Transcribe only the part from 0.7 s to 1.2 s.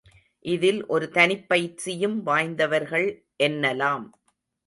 ஒரு